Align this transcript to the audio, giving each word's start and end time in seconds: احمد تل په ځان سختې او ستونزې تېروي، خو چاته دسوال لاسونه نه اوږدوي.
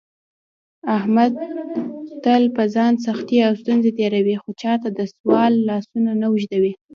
احمد 0.97 1.31
تل 2.23 2.43
په 2.55 2.63
ځان 2.75 2.93
سختې 3.05 3.37
او 3.47 3.53
ستونزې 3.61 3.91
تېروي، 3.97 4.35
خو 4.41 4.49
چاته 4.61 4.87
دسوال 4.99 5.53
لاسونه 5.69 6.11
نه 6.19 6.25
اوږدوي. 6.29 6.73